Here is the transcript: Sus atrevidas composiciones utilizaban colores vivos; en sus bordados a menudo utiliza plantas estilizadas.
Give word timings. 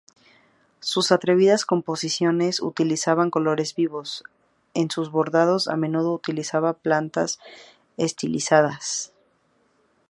Sus 0.79 1.11
atrevidas 1.11 1.63
composiciones 1.63 2.59
utilizaban 2.59 3.29
colores 3.29 3.75
vivos; 3.75 4.23
en 4.73 4.89
sus 4.89 5.11
bordados 5.11 5.67
a 5.67 5.77
menudo 5.77 6.11
utiliza 6.11 6.73
plantas 6.73 7.37
estilizadas. 7.97 9.13